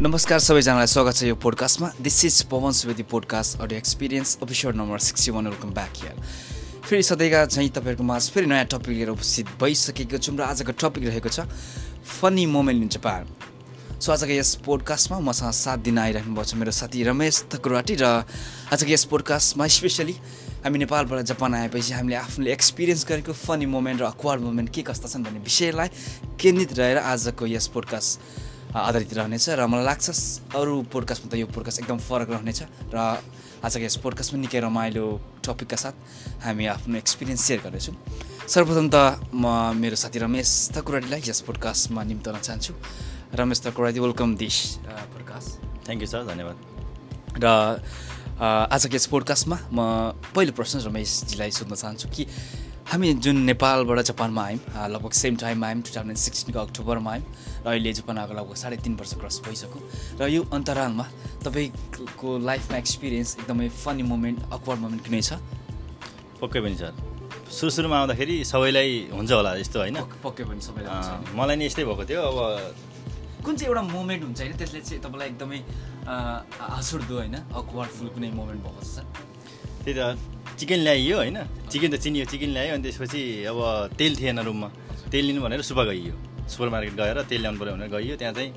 [0.00, 4.98] नमस्कार सबैजनालाई स्वागत छ यो पोडकास्टमा this is Pawan Subedi podcast audio experience episode number
[5.06, 6.22] sixty one welcome back here
[6.88, 11.04] फेरि सधैँका चाहिँ तपाईँहरूको माझ फेरि नयाँ टपिक लिएर उपस्थित भइसकेको छौँ र आजको टपिक
[11.04, 11.44] रहेको छ
[12.16, 13.28] funny moment in Japan
[14.00, 18.24] so आजको यस पोडकास्टमा मसँग साथ दिन आइराख्नु भएको छ मेरो साथी रमेश थकुराटी र
[18.72, 20.16] आजको यस पोडकास्टमा स्पेसली
[20.64, 25.12] हामी नेपालबाट जापान आएपछि हामीले आफूले एक्सपिरियन्स गरेको फनी मोमेन्ट र अक्वार्ड मोमेन्ट के कस्ता
[25.12, 25.88] छन् भन्ने विषयलाई
[26.40, 30.06] केन्द्रित रहेर आजको यस पोडकास्ट आधारित रहनेछ र मलाई लाग्छ
[30.54, 32.60] अरू पोडकास्टमा त यो पोडकास्ट एकदम फरक रहनेछ
[32.94, 32.98] र
[33.66, 35.06] आजको यस पोडकास्टमा निकै रमाइलो
[35.42, 35.94] टपिकका साथ
[36.46, 37.96] हामी आफ्नो एक्सपिरियन्स सेयर गर्नेछौँ।
[38.46, 38.96] सर्वप्रथम त
[39.34, 42.72] म मेरो साथी रमेश थकुराडीलाई यस पोडकास्टमा निम्ताउन चाहन्छु।
[43.34, 45.50] Ramesh Thakuradi welcome this podcast
[45.86, 46.56] thank you sir धन्यवाद।
[47.42, 47.46] र
[48.70, 52.22] आजको यस पोडकास्टमा म पहिलो प्रश्न रमेशजीलाई सोध्न चाहन्छु कि
[52.90, 57.24] हामी जुन नेपालबाट जापानमा आयौँ लगभग सेम टाइममा आयौँ टु थाउजन्ड सिक्सटिनको अक्टोबरमा आयौँ
[57.62, 59.78] र अहिले जापान आएको लगभग साढे तिन वर्ष क्रस भइसक्यो।
[60.18, 61.06] र यो अन्तरालमा
[61.46, 65.38] तपाईँको लाइफमा एक्सपिरियन्स एकदमै फनी मोमेन्ट अक्वर्ड मोमेन्ट कुनै छ?
[66.42, 66.92] पक्कै पनि सर
[67.46, 69.96] सुरु सुरुमा आउँदाखेरि सबैलाई हुन्छ होला यस्तो होइन?
[70.26, 72.38] पक्कै पनि सबैलाई मलाई नि यस्तै भएको थियो अब
[73.46, 75.60] कुन चाहिँ एउटा मोमेन्ट हुन्छ होइन त्यसले चाहिँ तपाईँलाई एकदमै
[76.74, 77.36] हाँसुड्दो होइन?
[77.54, 79.06] अक्वर्ड फुल कुनै मोमेन्ट भएको छ?
[79.86, 81.38] त्यही त। चिकन ल्याइयो होइन।
[81.72, 83.58] चिकन त चिनियो चिकन ल्यायो अनि त्यसपछि अब
[83.98, 84.68] तेल थिएन रुममा।
[85.12, 86.14] तेल लिनु भनेर सुपा गइयो।
[86.52, 88.50] सुपर मार्केट गएर तेल ल्याउनु पऱ्यो भनेर गइयो। त्यहाँ चाहिँ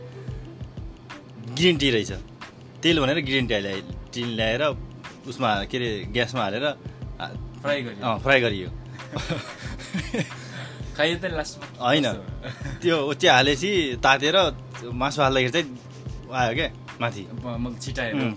[1.56, 2.12] ग्रिन टी रहेछ।
[2.84, 3.81] तेल भनेर ग्रिन टी ल्याए
[4.14, 4.64] टी ल्याएर
[5.31, 6.66] उसमा के अरे ग्यासमा हालेर
[7.64, 8.70] फ्राई गरियो। फ्राई गरियो।
[10.96, 12.06] खाइयो त लास्टमा। होइन।
[12.84, 13.72] त्यो चिया हालेपछि
[14.04, 14.38] तातेर
[14.92, 15.68] मासु हाल्दाखेरि चाहिँ
[16.34, 16.68] आयो क्या
[17.04, 17.23] माथि।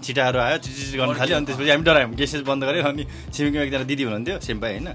[0.03, 3.85] छिटाहरू आयो चिट गर्नु थाल्यो अनि त्यसपछि हामी डरायौँ। ग्यासेस बन्द गऱ्यो अनि छिमेकीमा एकजना
[3.91, 4.89] दिदी हुनुहुन्थ्यो सेम्पाई होइन।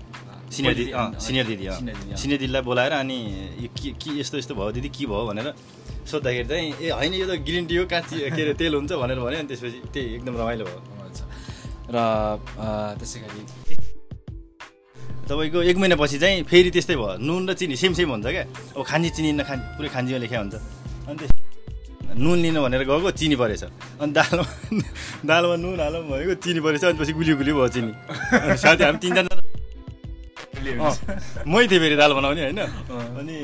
[0.51, 1.77] सिनियर दिदी अँ सिनियर दिदी अँ।
[2.19, 3.17] सिनियर दिदीलाई बोलाएर अनि
[3.63, 5.47] यो के के यस्तो यस्तो भयो दिदी के भयो भनेर
[6.11, 9.19] सोद्धाखेरि चाहिँ ए होइन यो त ग्रिन टी हो काँची के अरे तेल हुन्छ भनेर
[9.23, 10.79] भन्यो अनि त्यसपछि त्यही एकदम रमाइलो भयो।
[11.91, 11.97] र
[12.99, 13.41] त्यसै गरी
[15.29, 18.43] तपाईँको एक महिनापछि चाहिँ फेरि त्यस्तै भयो। नुन र चिनी सेम सेम हुन्छ क्या?
[18.75, 20.55] अब खान्जी चिनी नखान्जी पुरै खान्जीमा लेखा हुन्छ।
[21.07, 21.31] अनि त्यस
[22.11, 23.63] नुन लिनु भनेर गएको चिनी परेछ।
[24.01, 24.45] अनि दालमा
[25.29, 27.91] दालमा नुन हालौँ भनेको चिनी परेछ अनि पछि गुलियो गुलियो भयो चिनी।
[28.57, 29.31] साथी हामी तिनजना
[31.51, 32.59] मै थिएँ फेरि दाल बनाउने होइन।
[33.19, 33.37] अनि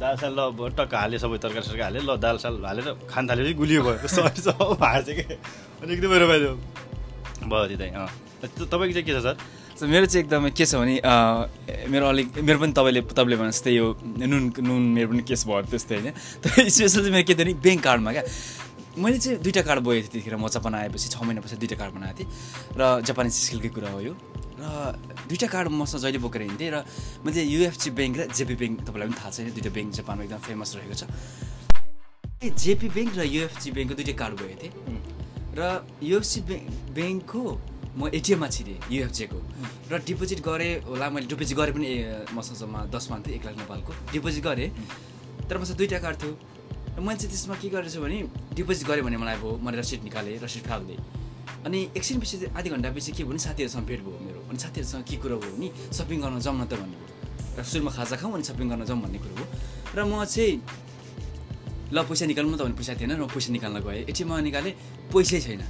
[0.00, 3.52] दाल साल ल टक्क हाल्यो सबै तरकारी सरकारी हाल्यो ल दाल साल हालेर खान थाल्यो
[3.58, 5.36] गुलियो भयो। सरी सब हाल्छ क्या
[5.82, 6.50] अनि एकदमै रमाइलो
[7.50, 8.08] भयो। त्यतै अँ।
[8.46, 9.36] तपाईँको चाहिँ के छ सर?
[9.86, 10.98] मेरो चाहिँ एकदमै के छ भने
[11.86, 15.62] मेरो अलिक मेरो पनि तपाईँले तपाईँले भने जस्तै यो नुन नुन मेरो पनि केस भयो
[15.70, 16.10] त्यस्तै होइन।
[16.42, 18.24] तर स्पेसल चाहिँ मेरो के थियो भने ब्याङ्क कार्डमा क्या
[18.98, 22.18] मैले चाहिँ दुइटा कार्ड बोकेको थिएँ त्यतिखेर। म जापान आएपछि छ महिनापछि दुइटा कार्ड बनाएको
[22.18, 22.28] थिएँ।
[22.74, 24.14] र जापानिज स्किलकै कुरा हो यो।
[24.58, 24.98] र
[25.30, 26.82] दुइटा कार्ड मसँग जहिले बोकेर हिँड्थेँ र
[27.22, 30.42] म चाहिँ युएफसी ब्याङ्क र जेपी ब्याङ्क तपाईँलाई पनि थाहा छैन दुइटा ब्याङ्क जापानमा एकदम
[30.42, 31.02] फेमस रहेको छ।
[32.42, 34.74] जेपी ब्याङ्क र युएफसी ब्याङ्कको दुइटै कार्ड बोकेको थिएँ।
[35.54, 35.60] र
[36.02, 36.40] युएफसी
[36.98, 37.42] ब्याङ्कको
[37.98, 39.38] म एटिएममा छिरेँ युएफजेको
[39.90, 41.88] र डिपोजिट गरेँ होला मैले डिपोजिट गरेँ पनि
[42.30, 44.68] मसँग जम्मा दस मान थियो एक लाख नेपालको। डिपोजिट गरेँ
[45.50, 46.32] तर मसँग दुइटा कार्ड थियो।
[46.94, 48.18] र मैले चाहिँ त्यसमा के गरेछु भने
[48.54, 51.00] डिपोजिट गरेँ भने मलाई अब मैले रसिद निकालेँ रसिद फालिदिएँ
[51.66, 55.02] अनि एकछिन पछि आधी घन्टा पछि के भयो भने साथीहरूसँग भेट भयो मेरो। अनि साथीहरूसँग
[55.02, 56.98] के कुरो भयो भने सपिङ गर्न जाउँ न त भन्ने
[57.58, 59.44] र सुरुमा खाजा खाउँ अनि सपिङ गर्न जाउँ भन्ने कुरो हो
[59.98, 60.54] र म चाहिँ
[61.90, 64.72] ल पैसा निकाल्नु त भने पैसा थिएन र म पैसा निकाल्न गएँ। एटिएममा निकालेँ
[65.10, 65.62] पैसै छैन।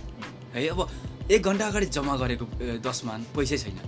[0.53, 0.81] है अब
[1.29, 2.45] एक घन्टा अगाडि जम्मा गरेको
[2.81, 3.79] दसमान पैसै छैन।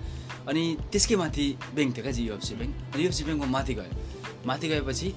[0.49, 0.63] अनि
[0.93, 3.93] त्यसकै माथि ब्याङ्क थियो क्या जी युएफसी ब्याङ्क। अनि युएफसी ब्याङ्कमा माथि गयो।
[4.45, 5.07] माथि गएपछि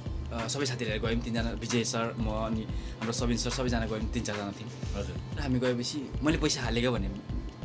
[0.52, 2.62] सबै साथीहरू गयौँ तिनजना विजय सर म अनि
[2.98, 6.90] हाम्रो सबिन सर सबैजना गयौँ तिन चारजना थियौँ। हजुर। र हामी गएपछि मैले पैसा हालेको
[6.96, 7.08] भने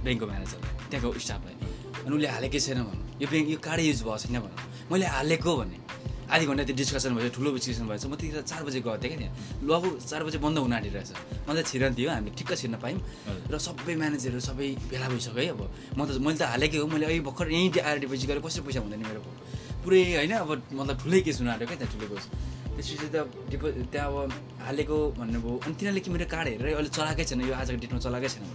[0.04, 1.56] ब्याङ्कको म्यानेजरलाई त्यहाँको स्टाफलाई।
[2.06, 4.60] अनि उसले हालेकै छैन भन्नु। यो ब्याङ्क यो कार्डै युज भएको छैन भन्नु।
[4.92, 5.78] मैले हालेको भने
[6.30, 9.20] आधी घन्टा त्यो डिस्कसन भयो ठुलो डिस्कसन भएछ म त्यतिखेर चार बजी गएको थिएँ क्या
[9.20, 11.12] त्यहाँ ल अब चार बजी बन्द हुन आँटिरहेछ
[11.48, 13.02] म त छिर्न थियो हामीले ठिक्क छिर्न पायौँ।
[13.50, 15.62] र सबै म्यानेजरहरू सबै भेला भइसक्यो है अब।
[15.98, 18.80] म त मैले त हालेकै हो मैले अहिले भर्खर यहीँ आएर डिपोजिट गरेँ कसरी पैसा
[18.86, 19.22] हुँदैन मेरो
[19.84, 22.26] पुरै होइन अब मतलब ठुलै केस हुन आँट्यो क्या त्यहाँ ठुलो केस।
[22.78, 23.18] त्यसपछि त
[23.52, 24.32] डिपो त्यहाँ अब
[24.68, 28.30] हालेको भन्नुभयो अनि तिनीहरूले कि मेरो कार्ड हेरेर अहिले चलाएकै छैन यो आजको डेटमा चलाएकै
[28.30, 28.46] छैन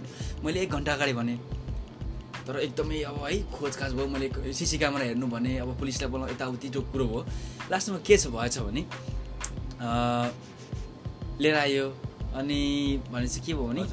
[0.45, 1.37] मैले एक घन्टा अगाडि भनेँ
[2.47, 6.67] तर एकदमै अब है खोजखाज भयो मैले सिसी क्यामेरा हेर्नु भने अब पुलिसलाई बोलाउँ यताउति
[6.69, 7.21] जो कुरो भयो।
[7.71, 8.81] लास्टमा के छ भएछ भने
[11.41, 11.85] लिएर आयो
[12.37, 12.59] अनि
[13.11, 13.83] भनेपछि के भयो भने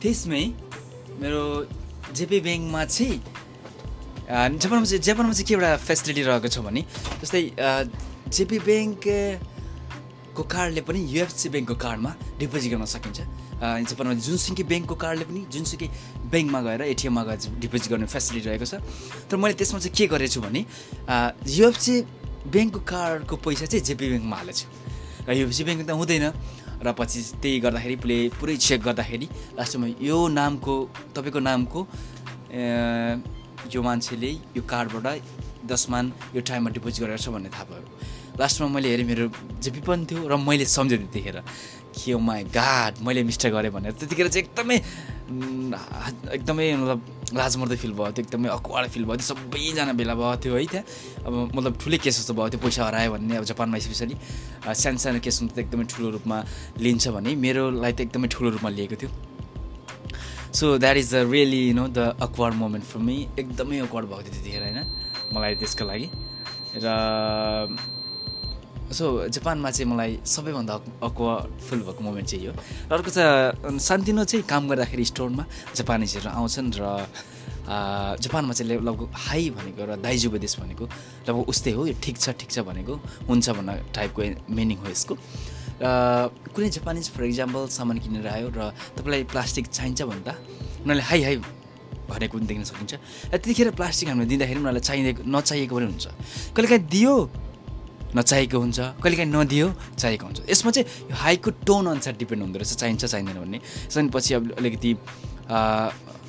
[0.00, 0.44] त्यसमै
[1.20, 1.44] मेरो
[2.16, 3.20] जेपी ब्याङ्कमा चाहिँ
[4.28, 6.82] जापानमा चाहिँ जापानमा चाहिँ के एउटा फेसिलिटी रहेको छ भने
[7.20, 7.42] जस्तै
[8.32, 13.18] जेपी ब्याङ्कको कार्डले पनि युएफसी ब्याङ्कको कार्डमा डिपोजिट गर्न सकिन्छ।
[13.58, 15.88] जापानमा जुनसुकै ब्याङ्कको कार्डले पनि जुनसुकै
[16.30, 18.74] ब्याङ्कमा गएर एटिएममा गएर डिपोजिट गर्ने फेसिलिटी रहेको छ।
[19.26, 21.94] तर मैले त्यसमा चाहिँ के गरेछु भने युएफसी
[22.54, 24.66] ब्याङ्कको कार्डको पैसा चाहिँ जेपी ब्याङ्कमा हालेको छु
[25.26, 26.26] र युएफसी ब्याङ्क त हुँदैन।
[26.78, 29.26] र पछि त्यही गर्दाखेरि प्ले पुरै चेक गर्दाखेरि
[29.58, 30.74] लास्टमा यो नामको
[31.10, 31.80] तपाईँको नामको
[33.74, 36.04] यो मान्छेले यो कार्डबाट दसमान
[36.38, 37.82] यो टाइममा डिपोजिट गरेको छ भन्ने थाहा भयो।
[38.38, 39.26] लास्टमा मैले हेरेँ मेरो
[39.58, 41.42] जेपी पनि थियो र मैले सम्झेँ त्यतिखेर
[42.14, 44.76] ओ माई गाड मैले मिस्टेक गरेँ भनेर। त्यतिखेर चाहिँ एकदमै
[46.36, 46.98] एकदमै मतलब
[47.36, 50.84] लाजमर्दो फिल भयो त्यो एकदमै अक्वाड फिल भयो। त्यो सबैजना भेला भएको थियो है त्यहाँ।
[51.26, 54.16] अब मतलब ठुलै केस जस्तो भयो त्यो पैसा हरायो भन्ने अब जापानमा स्पेसली
[54.64, 56.36] सानो सानो केस त एकदमै ठुलो रूपमा
[56.80, 59.10] लिन्छ भने। मेरोलाई त एकदमै ठुलो रूपमा लिएको थियो।
[60.54, 64.22] So that is the really you know the awkward moment for me एकदमै अक्वार्ड भएको
[64.22, 64.80] थियो त्यतिखेर होइन?
[65.34, 66.08] मलाई त्यसको लागि।
[66.80, 66.86] र
[68.92, 70.74] सो जापानमा चाहिँ मलाई सबैभन्दा
[71.04, 72.52] अक्वार्ड फिल भएको मोमेन्ट चाहिँ यो
[72.88, 75.44] र अर्को चाहिँ सान्तिनो चाहिँ काम गर्दाखेरि स्टोरमा
[75.76, 76.84] जापानिजहरू आउँछन् र
[77.68, 80.84] जापानमा चाहिँ लगभग हाई भनेको र दाइजु देश भनेको
[81.28, 82.94] लगभग उस्तै हो। यो ठिक छ ठिक छ भनेको
[83.28, 84.20] हुन्छ भन्ने टाइपको
[84.56, 85.14] मिनिङ हो यसको।
[85.84, 90.32] र कुनै जापानिज फर इक्जाम्पल सामान किनेर आयो र तपाईँलाई प्लास्टिक चाहिन्छ भन्दा
[90.88, 91.36] उनीहरूले हाई हाई
[92.08, 92.92] भनेको पनि देख्न सकिन्छ।
[93.28, 96.06] र त्यतिखेर प्लास्टिक हामीले दिँदाखेरि उनीहरूलाई चाहिएको नचाहिएको पनि हुन्छ।
[96.56, 97.14] कहिलेकाहीँ दियो
[98.16, 99.66] नचाहिएको हुन्छ। कहिलेकाहीँ नदियो
[100.00, 104.08] चाहिएको हुन्छ। यसमा चाहिँ यो हाइको टोन अनुसार डिपेन्ड हुँदो रहेछ चाहिन्छ चाहिँदैन भन्ने। त्यसपछि
[104.14, 104.90] पछि अब अलिकति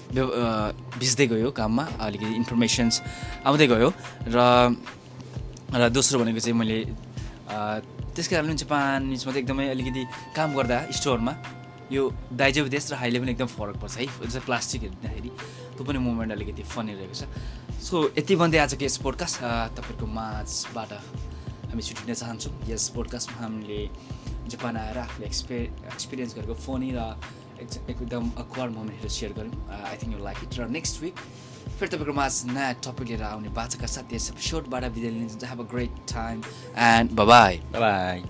[0.10, 2.96] भिज्दै गयो काममा अलिकति इन्फर्मेसन्स
[3.46, 3.90] आउँदै गयो।
[4.28, 4.38] र
[5.70, 6.78] र दोस्रो भनेको चाहिँ मैले
[8.18, 10.04] त्यसै कारणले जापानिजमा चाहिँ एकदमै अलिकति
[10.36, 11.34] काम गर्दा स्टोरमा
[11.94, 12.02] यो
[12.34, 15.30] देश र हाइले पनि एकदम फरक पर्छ है। जस्तै प्लास्टिक हेर्दाखेरि
[15.78, 17.24] त्यो पनि मुभमेन्ट अलिकति फनी रहेको छ।
[17.82, 19.36] सो यति भन्दै आजको यस पोडकास्ट
[19.78, 20.92] तपाईँहरूको माझबाट
[21.70, 23.80] हामी छुट्टिन चाहन्छौँ। यस पोडकास्टमा हामीले
[24.50, 25.58] जापान आएर आफूले एक्सपे
[25.94, 27.00] एक्सपिरियन्स गरेको फोनी र
[27.62, 31.16] एक- एकदम अक्वार्ड मोमेन्टहरू सेयर गऱ्यौँ। I think you like it र नेक्स्ट विक
[31.80, 35.68] फेरि तपाईँको माझ नयाँ टपिक लिएर आउने बाचाका साथ यस एपिसोडबाट बिदा लिन्छ have a
[35.72, 36.38] great time
[36.90, 38.24] and bye bye